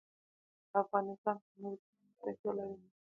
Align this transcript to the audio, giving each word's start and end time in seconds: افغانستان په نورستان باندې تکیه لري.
افغانستان 0.81 1.35
په 1.43 1.49
نورستان 1.61 2.01
باندې 2.05 2.19
تکیه 2.35 2.51
لري. 2.57 2.75